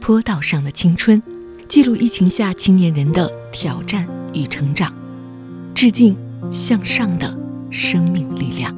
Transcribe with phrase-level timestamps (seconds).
[0.00, 1.22] 坡道上的青春，
[1.68, 4.94] 记录疫情下青年人的挑战与成长，
[5.74, 6.16] 致敬
[6.50, 7.38] 向上的
[7.70, 8.74] 生命力量。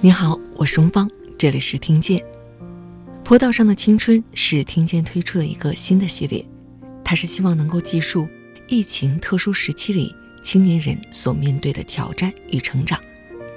[0.00, 2.24] 你好，我是荣芳，这里是听见。
[3.22, 6.44] 坡道上的青春是听见推出的一个新的系列，
[7.04, 8.26] 它是希望能够记述
[8.68, 12.98] 疫情特殊时期里青年人所面对的挑战与成长。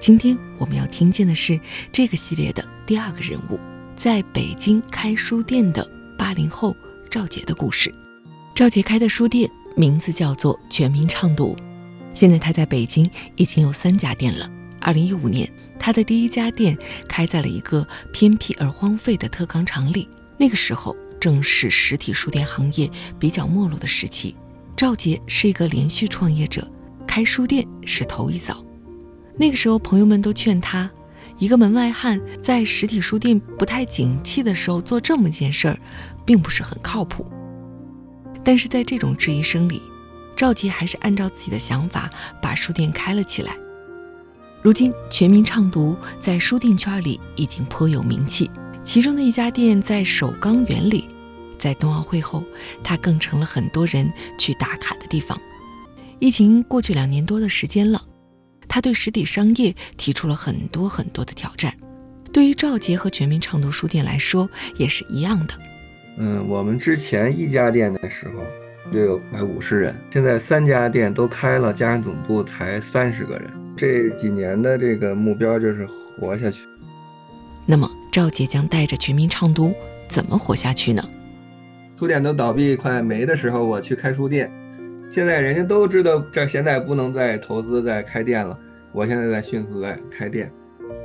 [0.02, 1.60] 今天我们要听见的是
[1.92, 3.60] 这个系列的第二个人物。
[3.96, 6.76] 在北京开书店的八零后
[7.08, 7.94] 赵杰的故事。
[8.56, 11.56] 赵杰开的书店名字叫做全民畅读，
[12.16, 14.50] 现在他在北京已经有三家店了。
[14.80, 16.76] 二零一五年，他的第一家店
[17.08, 22.90] 开在了一个偏僻而荒废的特钢厂里，那个时候正是实体书店行业
[23.20, 24.36] 比较没落的时期。
[24.76, 26.68] 赵杰是一个连续创业者，
[27.06, 28.66] 开书店是头一遭。
[29.38, 30.90] 那个时候，朋友们都劝他。
[31.38, 35.80] 一个门外汉在实体书店不太景气的时候做这么件事儿，
[36.24, 37.26] 并不是很靠谱。
[38.44, 39.82] 但是在这种质疑声里，
[40.36, 43.56] 赵杰还是按照自己的想法把书店开了起来。
[44.62, 48.48] 如今，全民畅读在书店圈里已经颇有名气。
[48.84, 51.06] 其中的一家店在首钢园里，
[51.58, 52.44] 在冬奥会后，
[52.84, 55.40] 它更成了很多人去打卡的地方。
[56.20, 58.04] 疫情过去两年多的时间了。
[58.74, 61.74] 他对实体商业提出了很多很多的挑战，
[62.32, 65.54] 对于赵杰和全民畅读书店来说也是一样的。
[66.18, 68.42] 嗯，我们之前一家店的时候
[68.90, 73.52] 就有快五十人，现在三家店都开了，加上总部才三十个人。
[73.76, 75.86] 这几年的这个目标就是
[76.18, 76.62] 活下去。
[77.66, 79.74] 那么赵杰将带着全民畅读
[80.08, 81.04] 怎么活下去呢？
[82.00, 84.50] 书店都倒闭快没的时候，我去开书店。
[85.12, 88.58] 现在人家都知道这现在不能再投资再开店了，
[88.94, 90.50] 我现在在迅速在开店。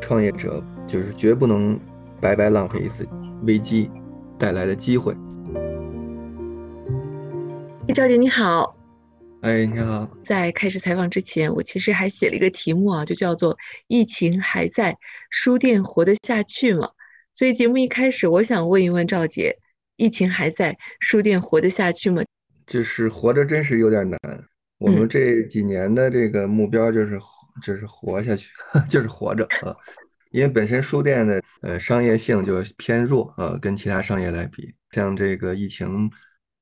[0.01, 1.77] 创业者就是绝不能
[2.21, 3.05] 白白浪费一次
[3.43, 3.91] 危机
[4.39, 5.13] 带来的机会。
[7.97, 8.77] 赵姐你好，
[9.41, 13.59] 哎你好，在开始采访之前，我其实还写了一个题目啊，就叫做
[13.89, 14.97] “疫情还在，
[15.31, 16.91] 书店活得下去吗？”
[17.35, 19.59] 所以节目一开始，我想问一问赵姐：
[19.97, 22.23] 疫情还在，书店活得下去吗？
[22.67, 24.19] 就是活着真是有点难。
[24.79, 27.19] 我们这几年的这个目标就是
[27.63, 28.51] 就是活下去，
[28.89, 29.75] 就是活着啊。
[30.33, 36.11] 因为本身书店的呃商业性就偏弱啊，跟其他商业来比，像这个疫情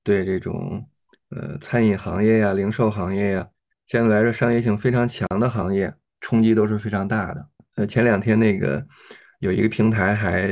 [0.04, 0.86] 对这种
[1.30, 3.48] 呃餐饮行业呀、零售行业呀，
[3.86, 7.48] 相对来说商业性非常强的行业，冲击都是非常大的。
[7.76, 8.86] 呃，前两天那个
[9.40, 10.46] 有一个平台还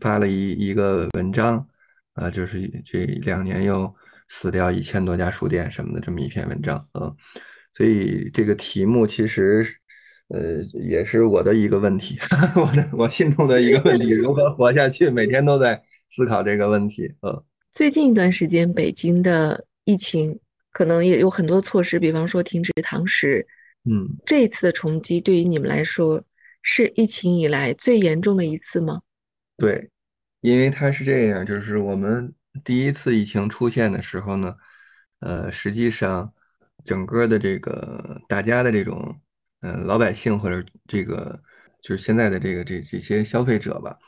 [0.00, 1.68] 发了一一个文章
[2.14, 3.94] 啊，就是这两年又。
[4.28, 7.12] 死掉一千多家书店什么的这么一篇文章啊，
[7.72, 9.64] 所以这个题目其实，
[10.28, 12.18] 呃，也是我的一个问题，
[12.56, 15.10] 我的我心中的一个问题，如何活下去？
[15.10, 17.12] 每天都在思考这个问题。
[17.20, 20.40] 呃，最近一段时间，北京的疫情
[20.72, 23.46] 可能也有很多措施，比方说停止堂食。
[23.84, 26.24] 嗯，这一次的冲击对于你们来说，
[26.62, 29.02] 是疫情以来最严重的一次吗？
[29.58, 29.90] 对，
[30.40, 32.32] 因为它是这样，就是我们。
[32.62, 34.54] 第一次疫情出现的时候呢，
[35.20, 36.32] 呃，实际上
[36.84, 39.20] 整个的这个大家的这种，
[39.62, 41.42] 嗯，老百姓或者这个
[41.82, 43.98] 就是现在的这个这这些消费者吧，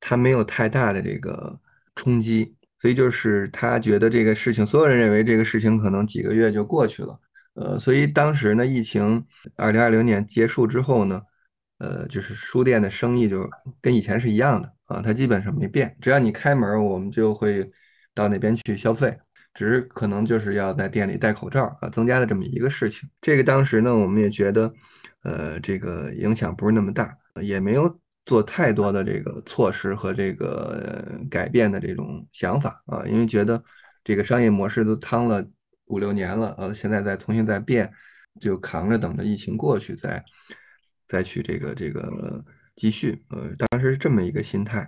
[0.00, 1.60] 他没有太大的这个
[1.94, 7.20] 冲击，所以就是他觉得这个事情，所有人认为这个事情可能几个月就过去了，
[7.54, 11.22] 呃，所以当时呢，疫情二零二零年结束之后呢，
[11.78, 13.48] 呃，就是书店的生意就
[13.80, 14.73] 跟以前是一样的。
[14.86, 17.70] 啊，它基本上没变，只要你开门，我们就会
[18.12, 19.16] 到那边去消费，
[19.54, 23.08] 只是可能就是要在店里戴口罩啊，增加了这么一个事情。
[23.22, 24.70] 这个当时呢，我们也觉得，
[25.22, 33.62] 呃，这个影响不是那么大，也没有做太多的这个措施和这个改变的这种想法啊，因为觉得
[34.04, 35.42] 这个商业模式都趟了
[35.86, 37.90] 五六年了，呃，现在再重新再变，
[38.38, 40.22] 就扛着等着疫情过去再
[41.06, 42.44] 再去这个这个。
[42.76, 44.84] 继续，呃，当时是这么一个心态，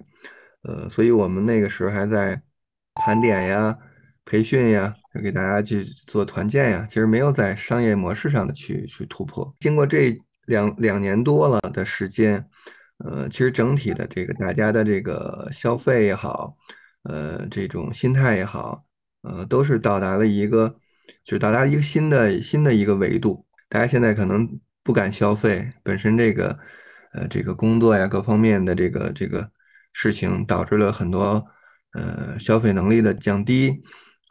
[0.62, 2.42] 呃，所以我们那个时候还在
[2.94, 3.78] 盘点呀、
[4.24, 4.92] 培训呀，
[5.22, 9.54] 给大家去做团建呀，其实没有在商业模式上的去去突破。
[9.60, 12.44] 经过这两两年多了的时间，
[12.98, 16.56] 呃，其实整体的这个大家的这个消费也好，
[17.04, 18.84] 呃，这种心态也好，
[19.22, 20.68] 呃，都是到达了一个，
[21.24, 23.46] 就是到达一个新的新的一个维度。
[23.68, 26.58] 大家现在可能不敢消费，本身这个。
[27.16, 29.50] 呃，这个工作呀，各方面的这个这个
[29.94, 31.44] 事情，导致了很多
[31.94, 33.82] 呃消费能力的降低，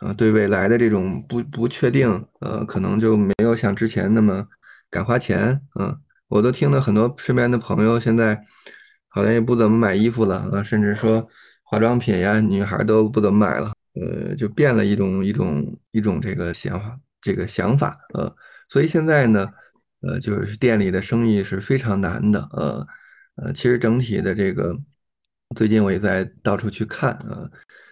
[0.02, 4.48] 呃，对未来的这种不不确定，呃，可能就没有像之前那么
[4.92, 5.60] 敢花钱。
[5.80, 8.40] 嗯，我都听了很多身边的朋友现在
[9.08, 11.28] 好像也不怎么买衣服了啊，甚至说
[11.64, 18.32] 化妆品呀，女孩都不怎么买了，呃，就变了一种一种一种这个想法，这个想法，呃，
[18.70, 19.50] 所以现在呢，
[20.06, 22.88] 呃，就是店里的生意是非常难的，呃，
[23.36, 24.78] 呃，其实整体的这个
[25.56, 27.52] 最近我也在到处去看，呃，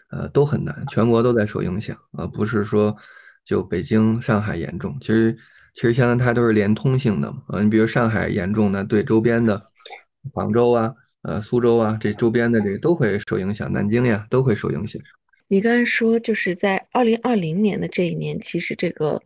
[0.10, 2.95] 呃，都很难，全国都在受影响啊，不是说
[3.44, 5.38] 就北京、上海严重，其实
[5.74, 9.69] 其实相当于它都是连通性的嘛，啊，你比如上海严重，呢对周边的
[10.33, 10.94] 杭州啊。
[11.25, 15.01] 呃，苏州啊，这周边的这都会受影响，南京呀都会受影响。
[15.48, 19.21] 你刚才说，就是在二零二零年的这一年，其实这个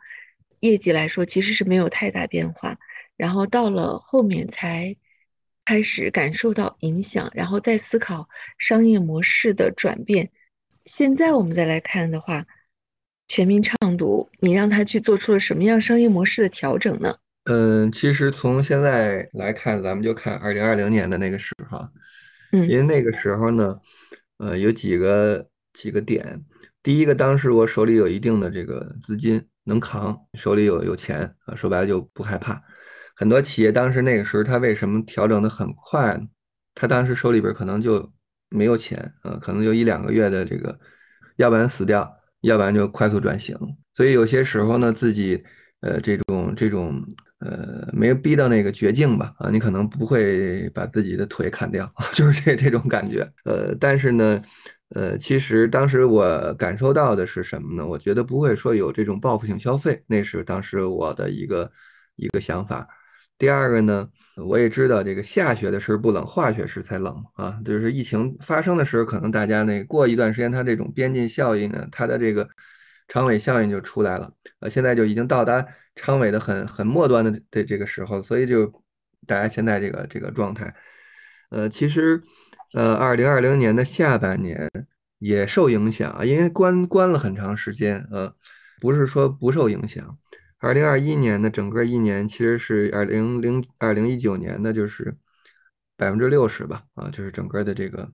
[0.60, 2.78] 业绩来说其实是没有太大变化，
[3.16, 4.96] 然后到了后面才
[5.66, 10.32] 开始感受到影响，然后再思考商业模式的转变。
[10.86, 12.46] 现在我们再来看的话，
[13.28, 17.18] 全民畅读，你让他去做出了什么样商业模式的调整呢？
[17.44, 21.88] 嗯，其实从现在来看，咱们就看二零二零年的那个时候，
[22.52, 23.80] 嗯，因为那个时候呢，
[24.38, 26.44] 呃，有几个几个点。
[26.84, 32.62] 第一个，当时我手里有一定的这个资金能扛，手里有有钱啊，说白了就不害怕。
[33.16, 36.28] 很多企业当时那个时候，他为什么调整的很快呢？
[36.74, 38.12] 他当时手里边可能就
[38.50, 40.80] 没有钱啊，可能就一两个月的这个，
[41.36, 42.12] 要不然死掉，
[42.42, 43.56] 要不然就快速转型。
[43.94, 45.44] 所以有些时候呢，自己
[45.82, 47.04] 呃这种这种。
[47.40, 49.32] 呃，没有逼到那个绝境吧？
[49.38, 53.32] 啊，你可能不会把自己的腿砍掉， 就是这这种感觉。
[53.46, 54.42] 呃，但是呢，
[54.96, 57.86] 呃，其实当时我感受到的是什么呢？
[57.86, 61.72] 我觉得不会说有这种报复性消费，那是当时我的一个
[62.16, 62.88] 一个想法。
[63.38, 67.60] 第二个呢，我也知道这个下雪的时候不冷，化雪时才冷啊。
[67.64, 72.50] 就是疫情发生的时候，可能大家那过一段时间，它这种边际效应呢，它的这个。
[73.10, 74.30] 长尾效应就出来了，
[74.60, 75.66] 呃，现在就已经到达
[75.98, 78.72] 昌尾的很很末端的的这个时候，所以就
[79.26, 80.74] 大家现在这个这个状态，
[81.50, 82.22] 呃，其实，
[82.74, 84.70] 呃，二零二零年的下半年
[85.20, 88.34] 也受影响啊，因为关关了很长时间，呃，
[88.80, 90.18] 不是说不受影响。
[90.60, 95.16] 二零二一年的整个一年其实是二零零二零一九年的就是
[95.96, 98.10] 百分之六十吧，啊，就是整个的这个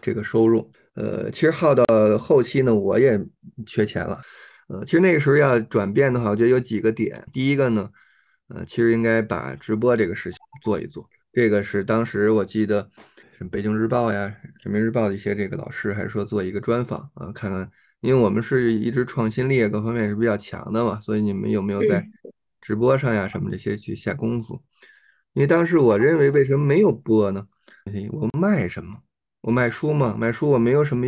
[0.00, 0.70] 这个收入。
[0.94, 1.84] 呃，其实耗到
[2.18, 3.18] 后期呢，我也
[3.66, 4.20] 缺钱了。
[4.72, 7.22] 呃，其实那个时候要转变的话，我觉得有几个点。
[7.30, 7.90] 第一个呢，
[8.48, 11.06] 呃，其实应该把直播这个事情做一做。
[11.30, 12.90] 这个是当时我记得，
[13.36, 17.70] 什么北京日报呀、人民日报的一些这个老师还说做一个专访啊，看看，
[18.00, 22.08] 因为我们是一直创新力各方面是比较强的嘛，所以你们有没有在
[22.62, 24.62] 直播上呀什么这些去下功夫？
[25.34, 27.46] 因为当时我认为为什么没有播呢？
[28.10, 29.02] 我卖什么？
[29.42, 31.06] 我卖书嘛，卖书我没有什么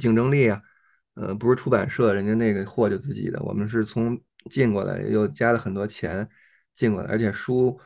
[0.00, 0.62] 竞争力啊，
[1.14, 4.20] 呃，不是出版社，人家那个货就自己的，我们是从
[4.50, 6.28] 进过来，又加了很多钱
[6.74, 7.78] 进过来，而且书，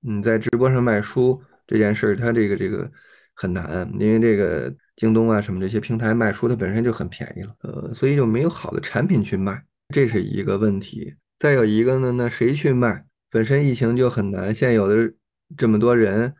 [0.00, 2.90] 你在直播上卖书这件事儿，它这个这个
[3.34, 11.14] 很难，因为这个京东啊什么这些平台卖书它本身就很便宜了，呃，所以就没有好的产品去卖，这是一个问题。
[11.38, 13.04] 再有一个呢，那谁去卖？
[13.30, 15.12] 本身疫情就很难，现有的
[15.56, 16.34] 这么多人。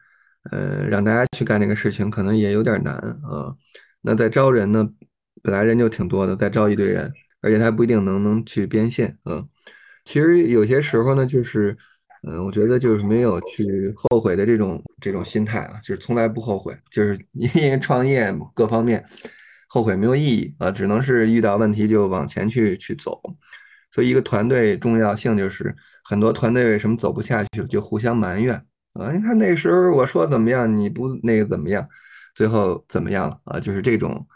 [0.50, 3.54] 呃，让大家去干这个事情可能也有点难啊。
[4.00, 4.90] 那在招人呢，
[5.42, 9.48] 本来人就挺多的，再招一堆人，而且他不一定能能去变现嗯。
[10.04, 11.76] 其实有些时候呢，就是，
[12.26, 19.04] 嗯，我觉得就是没有去后悔的这种这种心态啊，就是从来不后悔，就是 因为创业各方面
[19.68, 23.20] 后悔没有意义啊，只能是遇到问题就往前去去走。
[23.90, 28.54] 所以一个团队重要性就是很多团队为什么走不下去，就互相埋怨。
[28.94, 31.86] 啊，你看那时候我说怎么样，你不那个怎么样，
[32.34, 33.60] 最后怎么样了啊？
[33.60, 34.26] 就是这种，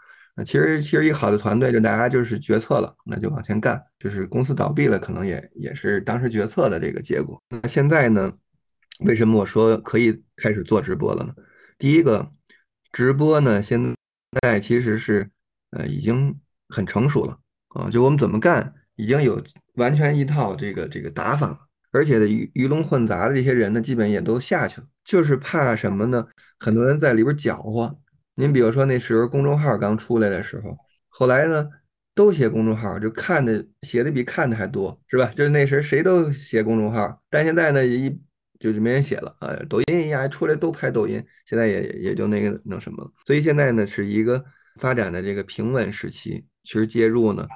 [0.43, 3.83] 其实其实一个好的团队就大家就是决策了，那就往前干。
[3.97, 7.41] 就是公司倒闭了，可能也也是当时决策的这个结果。
[7.49, 8.31] 那现在呢，
[8.99, 11.33] 为什么我说可以开始做直播了呢？
[11.79, 12.31] 第一个，
[12.91, 13.95] 直播呢现
[14.41, 15.27] 在其实是
[15.71, 16.39] 呃已经
[16.69, 17.39] 很成熟了
[17.69, 19.43] 啊，就我们怎么干已经有
[19.75, 21.59] 完全一套这个这个打法了。
[21.91, 26.27] 而且的鱼鱼龙混杂的这些人呢，基本也都下去了，就是怕什么呢？
[26.59, 27.97] 很多人在里边搅和。
[28.39, 30.77] 您比如说那时候公众号刚出来的时候，
[31.09, 31.67] 后来呢
[32.13, 35.31] 都写公众号，就看的写的比看的还多，是吧？
[35.33, 38.15] 就是那时候谁都写公众号，但现在呢一
[38.59, 39.55] 就是没人写了啊。
[39.67, 43.11] 抖音呀出来都拍抖音，现在也也就那个那什么了。
[43.25, 44.43] 所以现在呢是一个
[44.79, 47.47] 发展的这个平稳时期，其实介入呢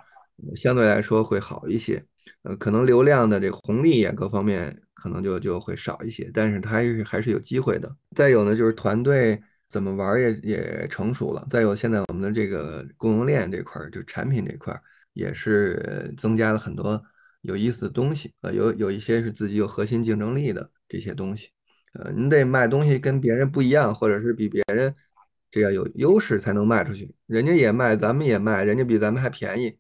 [0.56, 2.04] 相对来说会好一些。
[2.44, 7.96] 呃，可能流量的这个红利呀，各方面可能就就会少一些，但是它还是还是有机会的。
[8.16, 9.40] 再有呢，就是团队
[9.72, 11.48] 怎么玩也也成熟了。
[11.50, 14.82] 再有，现在我们的这个供应链这块儿，就产品这块儿，
[15.14, 17.02] 也是增加了很多
[17.42, 18.34] 有意思的东西。
[18.42, 21.50] 呃，有有一些是自己有核心竞争力的这些东西。
[21.94, 24.94] 呃，你得卖东西跟别人不一样，或者是比别人
[25.50, 27.14] 这个有优势才能卖出去。
[27.26, 29.78] 人家也卖，咱们也卖，人家比咱们还便宜，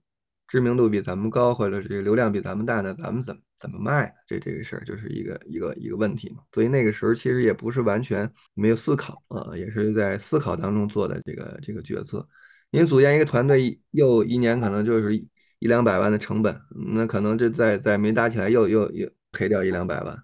[0.47, 4.11] 知名度比咱们高，或者是流量比咱们大，那咱们怎么怎么卖？
[4.27, 6.41] 这这个事儿就是一个一个一个问题嘛。
[6.51, 12.27] 所以那个时候其实也不是完全没有思考啊，也是在思考当中做的这个这个决策。
[12.71, 16.59] 因为组建一个团队又一年可能就是一两百万的成本，
[16.95, 20.17] 那可能这再再没搭起来又又又赔掉一两百万。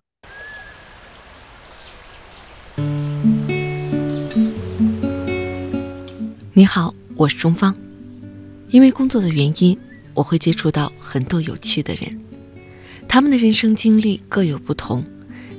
[6.53, 7.75] 你好，我是钟芳。
[8.69, 9.79] 因为工作的原因，
[10.13, 12.19] 我会接触到很多有趣的人，
[13.07, 15.03] 他们的人生经历各有不同，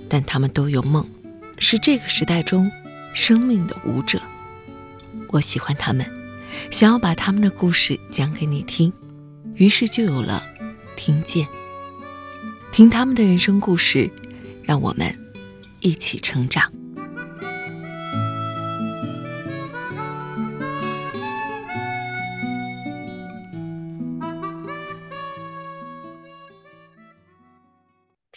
[0.09, 1.07] 但他们都有梦，
[1.59, 2.71] 是这个时代中
[3.14, 4.21] 生命的舞者。
[5.31, 6.07] 我喜欢他们，
[6.71, 8.93] 想要把他们的故事讲给你听，
[9.55, 10.43] 于是就有了
[10.97, 11.47] 听见。
[12.71, 14.11] 听他们的人生故事，
[14.62, 15.19] 让我们
[15.81, 16.73] 一起成长。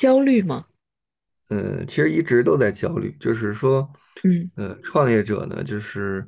[0.02, 0.66] 焦虑吗？
[1.52, 3.88] 嗯，其实一直都在焦虑，就是说，
[4.24, 6.28] 嗯，呃，创业者呢，就是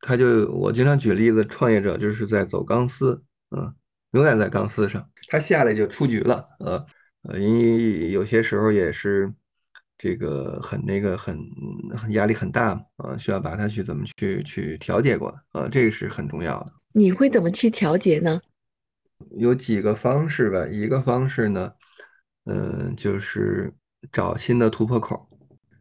[0.00, 3.74] 他就我经常举例子，创业者就是在走钢丝，嗯，
[4.12, 6.86] 永远在钢丝上，他下来就出局了，呃
[7.24, 9.30] 呃，因为有些时候也是
[9.98, 11.38] 这个很那个很
[11.94, 16.72] 很压力很大嘛，啊，需要把它去怎么去去调节过，啊，这个是很重要的。
[16.94, 18.40] 你会怎么去调节呢？
[19.36, 21.70] 有几个方式吧，一个方式呢。
[22.44, 23.72] 嗯，就是
[24.12, 25.28] 找新的突破口，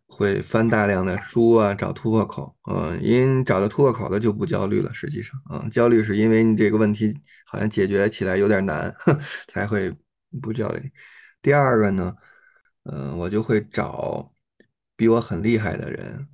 [0.08, 2.56] 会翻大量的书啊，找突破口。
[2.72, 4.94] 嗯，因找到突破口了就不焦虑了。
[4.94, 7.14] 实际上，啊，焦虑是因为你这个问题
[7.46, 8.96] 好像解决起来有点难，
[9.50, 9.94] 才会
[10.42, 10.92] 不焦虑。
[11.42, 12.16] 第二个呢，
[12.84, 14.34] 嗯，我就会找
[14.96, 16.28] 比我很厉害的人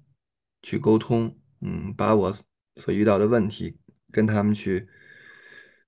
[0.61, 2.31] 去沟通，嗯，把我
[2.75, 3.79] 所遇到的问题
[4.11, 4.87] 跟他们去，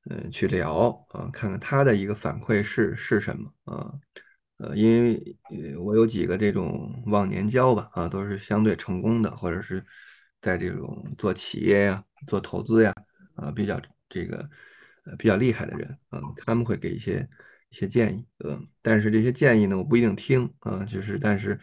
[0.10, 3.94] 嗯，去聊啊，看看他的一个反馈是是什么啊。
[4.62, 5.16] 呃，因为
[5.50, 9.84] 呃，我有几个这种忘年交吧，啊，都是相对成功的，或者是
[10.40, 12.94] 在这种做企业呀、做投资呀，
[13.36, 14.48] 啊，比较这个
[15.06, 17.28] 呃比较厉害的人，啊，他们会给一些
[17.72, 21.60] 一些建议，呃，但是这些建议呢，我不一定听，啊，就是但是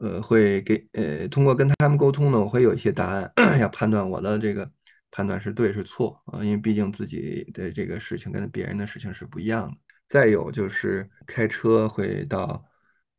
[0.00, 4.70] 呃会给呃通过跟他们沟通呢，我会有一些答案，要判断我的这个
[5.10, 9.76] 判断是对是错，啊，因为毕竟自己的这个事情跟别人的事情是不一样的。
[10.12, 12.62] 再有就是开车会到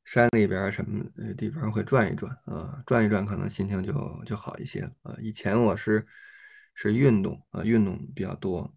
[0.05, 1.03] 山里边什么
[1.35, 3.91] 地方会转一转啊，转一转可能心情就
[4.27, 5.15] 就好一些啊。
[5.19, 6.05] 以前我是
[6.75, 8.71] 是运动啊，运动比较多，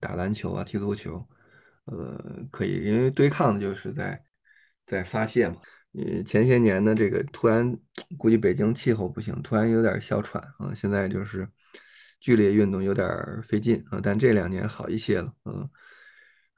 [0.00, 1.28] 打篮球啊，踢足球，
[1.84, 2.18] 呃，
[2.50, 4.24] 可以，因为对抗就是在
[4.86, 5.56] 在发泄嘛。
[5.92, 7.76] 呃，前些年呢，这个突然
[8.16, 11.46] 估计北京气候不行，突然有点哮喘啊，现在就是
[12.18, 13.06] 剧烈运动有点
[13.42, 15.68] 费劲啊，但这两年好一些了，嗯。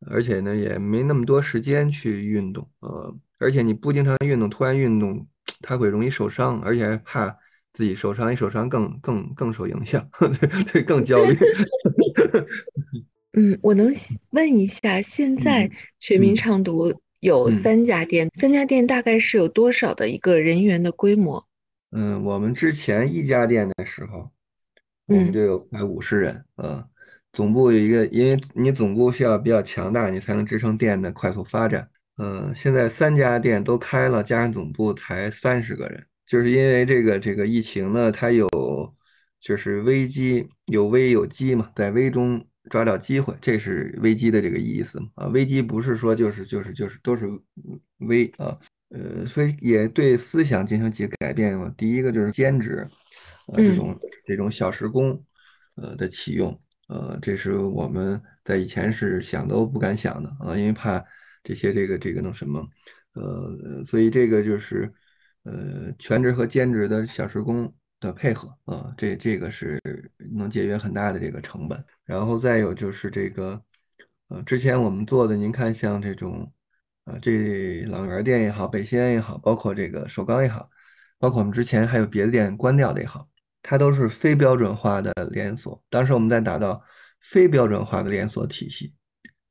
[0.07, 5.27] 而且呢，也没那么多时间去运动，呃，而且你不经常运动，突然运动，
[5.61, 7.37] 他会容易受伤，而且还怕
[7.73, 11.37] 自己受伤，一受伤更更更受影响， 对对，更焦虑。
[13.33, 13.93] 嗯，我能
[14.31, 21.45] 问一下，现在全民畅读有三家店，三家店大概是有多少的一个人员的规模？
[21.91, 24.31] 嗯，我们之前一家店的时候，
[25.07, 26.85] 我们就有快五十人，嗯。
[27.39, 31.89] 总部有一个，因为你总部需要比较强大，你才能支撑店的快速发展。
[32.17, 38.49] 嗯，现在三家店都开了，加上总部才三十个人，就是因为这个这个疫情呢，它有
[39.41, 45.29] 就是危机，有危有机嘛，在危中抓到机会，这是危机的这个意思啊。
[45.29, 47.29] 危机不是说就是就是就是都是
[47.99, 51.73] 危啊，呃，所以也对思想进行几个改变嘛。
[51.77, 52.85] 第一个就是兼职，
[53.47, 55.23] 呃，这种这种小时工，
[55.77, 56.59] 呃的启用。
[56.89, 61.03] 呃，这是我们在以前是想都不敢想的啊，因为怕
[61.45, 62.67] 这些这个这个弄什么，
[63.13, 64.93] 呃，所以这个就是
[65.45, 69.81] 呃全职和兼职的小时工的配合啊，这这个是
[70.35, 71.85] 能节约很大的这个成本。
[72.05, 73.63] 然后再有就是这个，
[74.29, 76.51] 呃，之前我们做的，您看像这种，
[77.05, 80.71] 啊，这朗园店也好，北新安也好，包括这个首钢也好，
[81.19, 83.29] 包括我们之前还有别的店关掉的也好。
[83.63, 85.83] 它都是非标准化的连锁。
[85.91, 86.83] 当时我们在打造
[87.21, 88.95] 非标准化的连锁体系。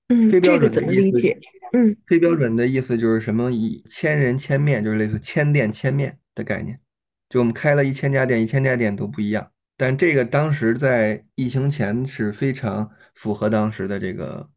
[0.10, 1.38] 嗯，非标准怎么理解？
[1.74, 3.52] 嗯，非标准的意思就是什么？
[3.52, 6.80] 以千人千面，就是类似千店千面的概念。
[7.28, 9.52] 就我们开了一千家店，一千家店都不一样。
[9.76, 14.50] 但这个当时在疫情前是非常符合当时的这个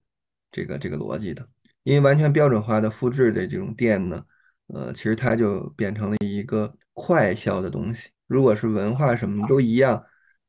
[0.53, 1.47] 这个这个逻辑的，
[1.83, 4.25] 因为完全标准化的复制的这种店呢，
[4.69, 8.09] 呃，其实它就变成了一个快销的东西。
[8.31, 10.01] 如果是文化什么都一样，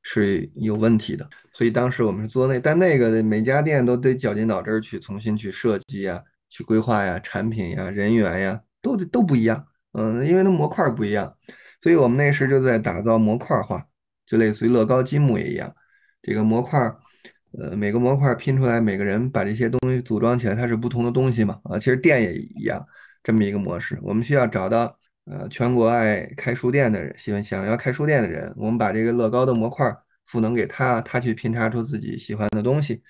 [0.04, 1.28] 是有问题的。
[1.52, 9.66] 所以当时我们是做那，但那个每家店都得绞尽脑汁去重新去设计呀、去规划呀、产品呀、人员呀，都得都不一样。
[9.94, 11.36] 嗯，因为那模块不一样，
[11.82, 13.84] 所以我们那时就在打造模块化，
[14.28, 15.74] 就类似于乐高积木也一样。
[16.22, 16.80] 这个模块，
[17.60, 21.60] 呃，每个模块拼出来，每个人把这些东西组装起来，它是不同的东西嘛？
[21.64, 22.86] 啊，其实店也一样，
[23.24, 23.98] 这么一个模式。
[24.04, 33.02] 我们需要找到呃全国爱开书店的人，喜欢想要开书店的人，我们把这个乐高的模块赋能给他，他去拼插出自己喜欢的东西，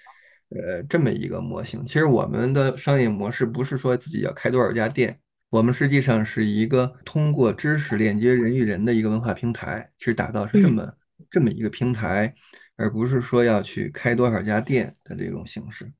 [0.49, 1.85] 呃，这么一个模型。
[1.85, 5.19] 其实我们的商业模式不是说自己要开多少家店。
[5.49, 10.89] 我们实际上是一个通过知识链接人与人的一个文化平台，其实打造是这么
[11.29, 12.33] 这么一个平台，
[12.77, 15.91] 而不是说要去开多少家店的这种形式。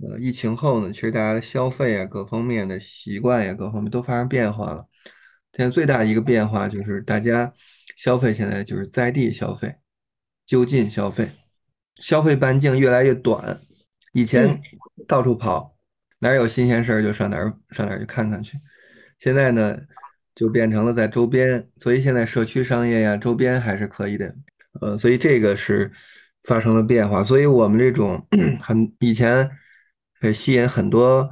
[0.00, 4.84] 呃，疫情后呢，其实大家的消费啊，各方面的习惯呀，各方面都发生变化了。
[5.58, 7.52] 现在最大一个变化就是大家
[7.96, 9.74] 消费现在就是在地消费，
[10.46, 11.32] 就近消费，
[11.96, 13.60] 消费半径越来越短。
[14.12, 14.56] 以前
[15.08, 15.74] 到处跑，
[16.20, 18.56] 哪有新鲜事儿就上哪儿上哪儿去看看去。
[19.18, 19.76] 现在呢，
[20.32, 24.32] 就变成了在周边，所以现在社区商业呀，周边还是可以的，
[24.80, 25.90] 呃，所以这个是
[26.44, 27.24] 发生了变化。
[27.24, 28.24] 所以我们这种
[28.62, 29.50] 很以前
[30.20, 31.28] 可以吸引很多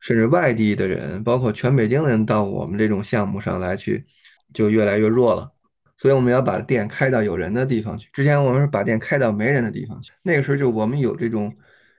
[0.00, 4.04] 甚至外地的人，包括全北京的人到我们这种项目上来去，
[4.52, 5.52] 就越来越弱了。
[5.96, 8.08] 所以我们要把店开到有人的地方去。
[8.12, 11.54] 之前我们是把店开到没人的地方去，那个时候就我们有这种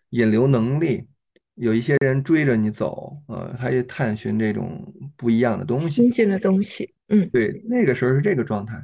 [0.10, 1.08] 引流能力。
[1.56, 6.96] 有一些人追着你走，呃，他也探寻这种不一样的东西，新鲜的东西。
[7.10, 8.82] 嗯，对，那个时候是这个状态。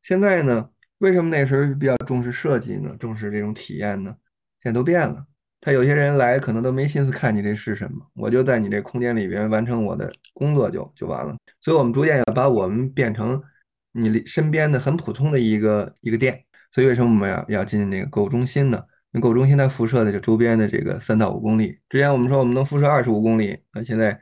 [0.00, 2.96] 现在呢，为什么那时候比较重视设计呢？
[2.98, 4.14] 重视这种体验呢？
[4.62, 5.26] 现在都变了。
[5.64, 11.34] 他有些人来可能都没心思看你这是什么，我就在你这空间里边完成我的工作就就完了。
[11.58, 13.42] 所以，我们逐渐要把我们变成
[13.92, 16.44] 你身边的很普通的一个一个店。
[16.70, 18.78] 所以，为什么我们要要进那个购物中心呢？
[19.22, 21.78] 购物中心它辐射的就周边的这个三到五公里。
[21.88, 24.20] 之前我们说我们能辐射二十五公里，那现在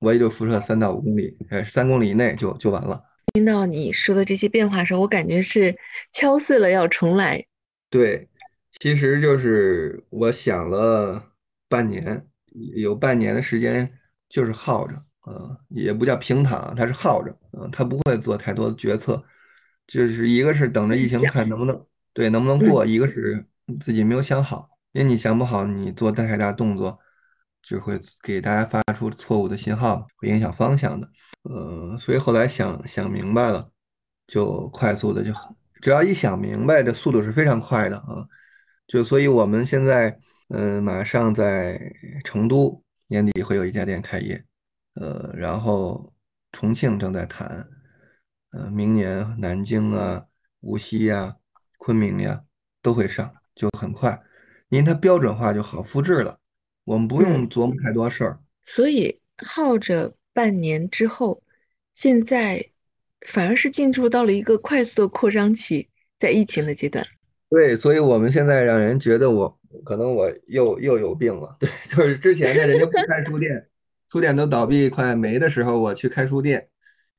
[0.00, 3.02] 我也就辐射三到五公里，呃，三公里以内就就完了。
[3.34, 5.76] 听到你说的这些变化的时候，我感觉是
[6.12, 7.44] 敲碎了要重来。
[7.90, 8.26] 对，
[8.80, 11.22] 其实就是我想了
[11.68, 12.26] 半年，
[12.74, 13.92] 有半年的时间
[14.28, 19.22] 就是耗着，啊，也不叫平躺，它是耗着，啊，他不会做太多的决策，
[19.86, 23.46] 就是一个是等着疫情看能不能对能不能过，一个是。
[23.80, 26.98] 自己没有想好，因为你想不好，你做太大动作，
[27.62, 31.08] 就会给大家发出错误的信号，会影响方向的。
[31.44, 33.70] 呃，所以后来想想明白了，
[34.26, 35.32] 就快速的就，
[35.80, 38.26] 只要一想明白，这速度是非常快的啊。
[38.86, 40.18] 就所以我们现在，
[40.48, 41.80] 嗯，马上在
[42.24, 44.44] 成都年底会有一家店开业，
[44.94, 46.12] 呃，然后
[46.52, 47.68] 重庆正在谈，
[48.52, 50.24] 呃，明年南京啊、
[50.60, 51.36] 无锡呀、
[51.78, 52.42] 昆明呀
[52.82, 53.32] 都会上。
[53.54, 54.18] 就很快，
[54.70, 56.40] 因为它标准化就好复制了，
[56.84, 58.40] 我们不用琢磨太多事儿。
[58.62, 61.42] 所以耗着半年之后，
[61.92, 62.70] 现在
[63.26, 67.06] 反而是进入到了一个快速的扩张期，在疫情的阶段。
[67.52, 71.54] 对，所以我们现在让人觉得我可能我又又有病了。
[71.60, 73.68] 对， 就是之前呢，人家不开书店，
[74.10, 76.66] 书店都倒闭快没的时候，我去开书店。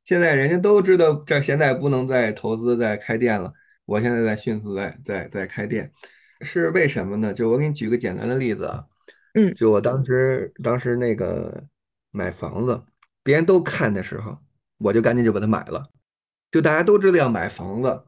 [0.05, 3.53] 现在人家都知道这现在不能再投资再开店了，
[3.85, 5.91] 我现在在迅速在在在开店。
[6.41, 7.31] 是为什么呢？
[7.31, 8.83] 就我给你举个简单的例子啊，
[9.35, 11.63] 嗯，就我当时当时那个
[12.09, 12.81] 买房子，
[13.21, 14.39] 别人都看的时候，
[14.79, 15.91] 我就赶紧就把它买了。
[16.49, 18.05] 就大家都知道要买房子，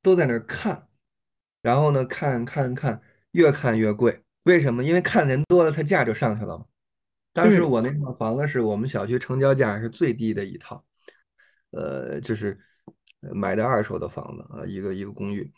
[0.00, 0.85] 都在那儿看，
[1.66, 3.02] 然后呢，看看看，
[3.32, 4.22] 越看越贵。
[4.44, 4.84] 为什么？
[4.84, 6.64] 因为看的人多了，它价就上去了嘛。
[7.32, 10.84] 当时我那套房子是我们小区成交价是最低的一套，
[11.72, 12.56] 呃，就是
[13.20, 15.52] 买的二手的房子啊，一个一个公寓，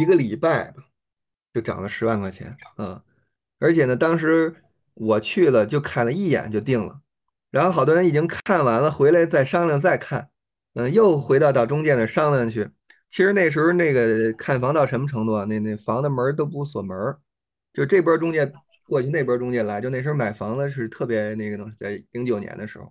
[0.00, 0.72] 一个礼拜。
[1.54, 2.98] 就涨了十万块钱，嗯，
[3.58, 4.56] 而且呢，当时
[4.94, 7.02] 我去了就看了一眼就定了，
[7.50, 10.30] 然后好多人已经看完了，回来再商量再看，
[10.72, 12.70] 嗯，又回到到中介那商量去。
[13.12, 15.44] 其实那时候那个看房到什么程度啊？
[15.44, 16.96] 那那房的门都不锁门，
[17.74, 18.50] 就这波中介
[18.86, 22.90] 过去，那波中介来，就那时候买房子是特别那个东西，在零九年的时候，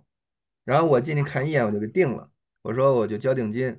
[0.64, 2.30] 然后我进去看一眼我就给定了，
[2.62, 3.76] 我说我就交定金。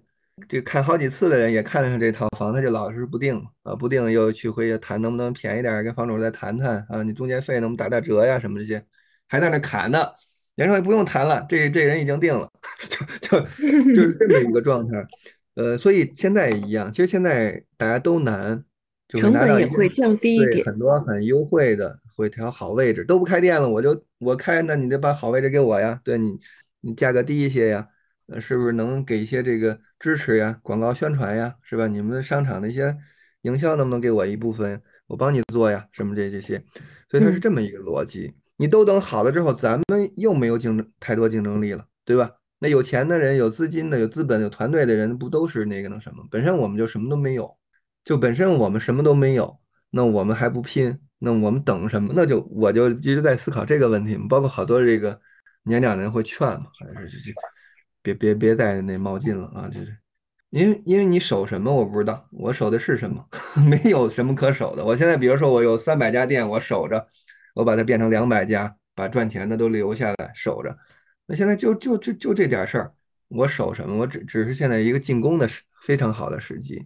[0.50, 8.86] 这看好几次的人也看上这套房，他就老是不定啊，不定又去回去谈能不能便宜点，跟房主再谈谈啊，你中介费能不能打打折呀，什么这些，
[9.30, 10.10] 还在那砍呢。
[10.56, 12.52] 人说不用谈了，这这人已经定了，
[13.22, 13.40] 就就
[13.94, 15.08] 就是这么一个状态。
[15.56, 18.64] 呃，所以现在也一样，其实现在大家都难，
[19.08, 26.40] 成本也会降低一点，很多很优惠的，会调好位置，都不开店了，我就我开，那你得把好位置给我呀，对你。
[26.86, 27.88] 你价格低一些呀？
[28.28, 30.60] 呃，是不是能给一些这个支持呀？
[30.62, 31.88] 广告宣传呀，是吧？
[31.88, 32.94] 你们商场的一些
[33.44, 34.82] 营销能不能给我一部分？
[35.08, 36.62] 我帮你做呀，什么这这些？
[37.10, 38.34] 所以它是这么一个逻辑。
[38.58, 42.32] 你都等好了之后，咱们又没有竞争太多竞争力了，对吧？
[42.64, 46.26] 那有钱的人、有资金的、有资本、有团队的人，不都是那个那什么？
[46.32, 47.58] 本身我们就什么都没有，
[48.06, 50.98] 就本身我们什么都没有，那我们还不拼？
[51.20, 52.14] 那我们等什么？
[52.16, 54.16] 那就我就一直在思考这个问题。
[54.30, 55.20] 包括好多这个
[55.64, 57.34] 年长人会劝嘛，还是这这
[58.02, 59.68] 别别别再那冒进了啊！
[59.68, 59.98] 就是
[60.50, 63.28] 因为因为你守什么我不知道，我守的是什么？
[63.70, 64.86] 没有什么可守的。
[64.86, 67.06] 我现在比如说我有三百家店，我守着，
[67.56, 70.78] 我把它变成两百家，把赚钱的都留下来守着。
[71.28, 72.94] 那现在就就就就这点事儿，
[73.30, 73.98] 我守什么？
[73.98, 76.86] 我只只是现在一个进攻的时非常好的时机。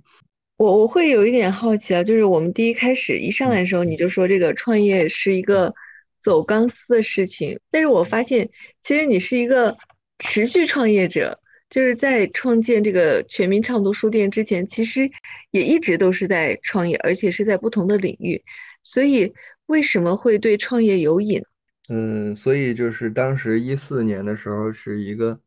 [0.57, 5.73] 我我会有一点好奇啊，就是我们第一开始一上来的时候，你就说这个创业是一个
[6.19, 8.49] 走钢丝的事情，但是我发现
[8.81, 9.77] 其实你是一个
[10.19, 15.11] 持续创业者，就是在创建这个全民畅读书店之前，其实
[15.51, 18.43] 也一直都是在创业，而且是在不同的领域。
[18.81, 19.33] 所以
[19.67, 21.43] 为什么会对创业有瘾？
[21.87, 25.39] 嗯，所以就是当时一四年的时候是一个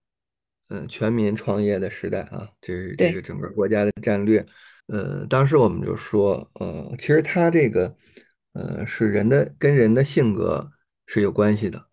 [0.68, 4.44] 嗯全民创业的时代啊，这是这个整个国家的战略。
[4.86, 7.94] 呃，当时我们就说，呃，其实他这个
[8.54, 10.72] 呃是人的跟人的性格
[11.06, 11.86] 是有关系的。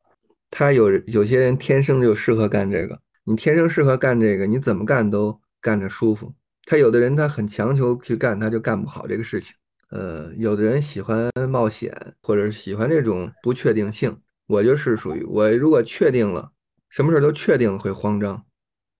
[0.49, 6.33] 他有有些人天生就适合干这个，你天生适合干这个，你怎么干都干着舒服。
[6.65, 9.53] 他有的人他很强求去干，他就干不好这个事情。
[9.89, 14.17] 呃，有的人喜欢冒险，或者是喜欢这种不确定性。
[14.47, 16.51] 我就是属于我，如果确定了，
[16.89, 18.43] 什么事都确定了会慌张。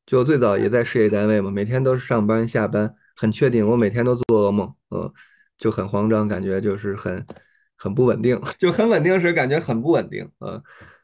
[0.06, 5.12] 就最早也在事业单位嘛，每天都是上班下班，很确定，我每天都做噩梦，嗯，
[5.58, 7.26] 就很慌张，感觉就是很
[7.76, 10.62] 很不稳定， 就很稳定时感觉很不稳定，嗯，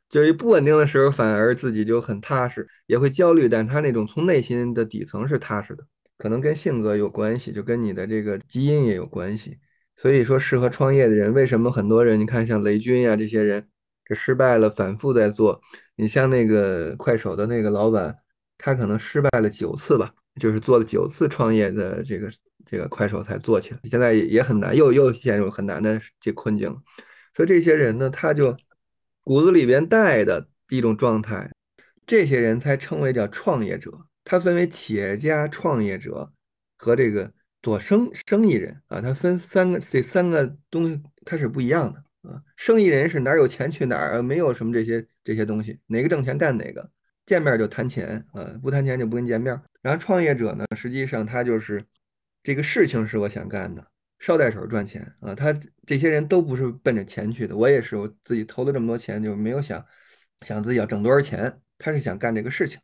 [0.10, 5.86] 就是不稳定的时候反而自己就很踏实，也会焦虑，但他那种从内心的底层是踏实的，
[6.18, 9.58] 可能跟性格有关系，就跟你的这个基因也有关系。
[9.96, 13.68] 所以说，适合创业的人，为什么很多人你看像雷军呀这些人？
[14.06, 15.62] 这失败了，反复在做。
[15.96, 18.18] 你像那个快手的那个老板，
[18.58, 22.32] 他可能失败了九次吧，就是做了九次创业的这个
[22.66, 26.76] 这个快手才做起来，现在也也很难，又又陷入很难的这困境。
[27.36, 28.58] 所以这些人呢，他就
[29.24, 31.52] 骨子里边带的一种状态，
[32.06, 33.92] 这些人才称为叫创业者。
[34.26, 36.32] 他分为企业家、创业者
[36.78, 42.03] 和这个做生生意人啊，他分三个，这三个东西它是不一样的。
[42.24, 46.90] 啊，生意人是哪有钱去哪儿，没有什么这些这些东西，哪个挣钱干哪个，
[47.26, 49.60] 见面就谈钱啊，不谈钱就不跟你见面。
[49.82, 51.84] 然后创业者呢，实际上他就是
[52.42, 53.86] 这个事情是我想干的，
[54.20, 55.36] 捎带手赚钱啊。
[55.36, 55.54] 他
[55.86, 59.86] 这些人都不是奔着钱去的，我也是，我自己投了这么多钱，就没有想
[60.42, 62.80] 想自己要挣多少钱，他是想干这个事情，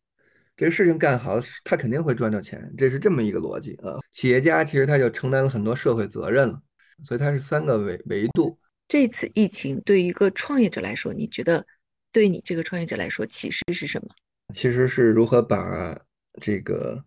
[0.58, 3.96] 这个事情干好了，他肯定会赚到钱，这是这么一个逻辑啊。
[4.12, 6.62] 企业家其实他就承担了很多社会责任了，
[7.06, 8.60] 所以他是三个维维度。
[8.90, 11.66] 这次疫情对于一个创业者来说，你觉得
[12.12, 14.10] 对你这个创业者来说启示是什么？
[14.52, 15.96] 其实是如何把
[16.42, 17.02] 这个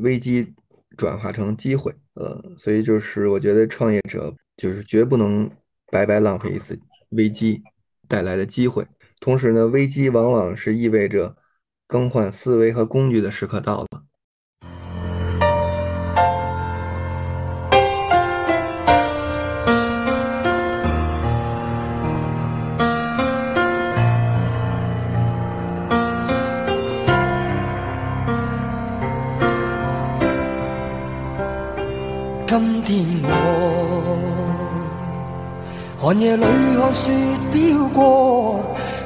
[0.00, 0.52] 危机
[0.96, 1.94] 转化成机会。
[2.14, 5.48] 呃，所以就是我觉得创业者就是绝不能
[5.92, 6.76] 白白浪费一次
[7.10, 7.62] 危机
[8.08, 8.84] 带来的机会。
[9.20, 11.36] 同时呢，危机往往是意味着
[11.86, 13.86] 更换思维和工具的时刻到了。
[35.98, 37.10] 寒夜里看雪
[37.52, 38.60] 飘过，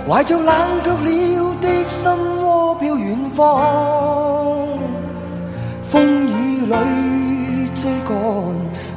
[0.07, 2.11] 怀着冷却了的心
[2.45, 3.39] 窝飘远方。
[5.83, 6.75] 风雨里
[7.81, 8.15] 追赶，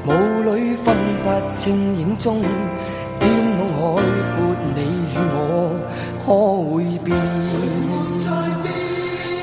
[0.06, 0.10] 雾
[0.52, 0.94] 里分
[1.24, 2.42] 不清影踪。
[3.22, 3.80] 天空海
[4.36, 4.38] 阔，
[4.76, 4.82] 你
[5.14, 5.38] 与我
[6.26, 6.28] 可
[6.76, 7.16] 会变？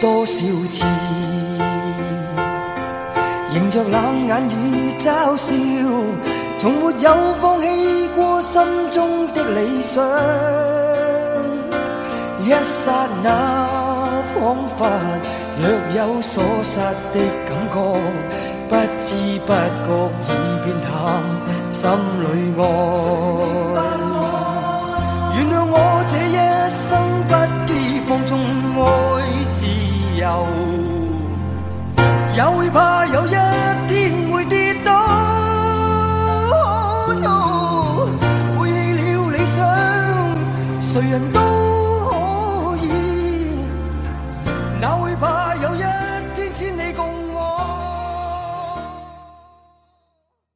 [0.03, 0.33] 多少
[0.71, 0.85] 次
[3.71, 5.55] 迎着冷眼与嘲笑。
[6.59, 7.07] 从没有
[7.41, 10.05] 放弃过心中的理想，
[12.43, 13.29] 一刹那
[14.35, 14.35] 仿
[14.77, 14.79] 佛
[15.57, 15.63] 若
[15.97, 16.81] 有所失
[17.13, 17.77] 的感觉，
[18.69, 19.09] 不知
[19.47, 19.49] 不
[19.87, 20.29] 觉已
[20.65, 20.91] 变淡
[21.71, 21.79] 心
[22.21, 22.27] 里
[22.59, 22.61] 爱。
[25.37, 25.75] 原谅我
[26.11, 26.37] 这一
[26.75, 26.89] 生
[27.29, 27.33] 不
[27.71, 27.71] 羁
[28.09, 28.31] 放纵
[28.83, 28.83] 爱
[29.61, 29.63] 自
[30.19, 30.27] 由，
[32.35, 33.31] 也会怕有一
[33.89, 34.93] 天会跌倒。
[36.53, 38.09] Oh no
[38.63, 39.59] 背弃了理想
[40.81, 41.50] 谁人都